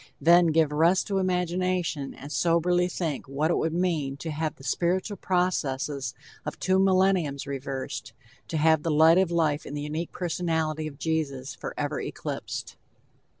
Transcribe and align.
Then, 0.19 0.47
give 0.47 0.71
rest 0.71 1.05
to 1.09 1.19
imagination 1.19 2.15
and 2.15 2.31
soberly 2.31 2.87
think 2.87 3.27
what 3.27 3.51
it 3.51 3.57
would 3.57 3.71
mean 3.75 4.17
to 4.17 4.31
have 4.31 4.55
the 4.55 4.63
spiritual 4.63 5.17
processes 5.17 6.15
of 6.43 6.57
two 6.57 6.79
millenniums 6.79 7.45
reversed, 7.45 8.11
to 8.47 8.57
have 8.57 8.81
the 8.81 8.89
light 8.89 9.19
of 9.19 9.29
life 9.29 9.63
in 9.63 9.75
the 9.75 9.81
unique 9.83 10.11
personally 10.11 10.87
of 10.87 10.97
Jesus 10.97 11.53
forever 11.53 12.01
eclipsed." 12.01 12.77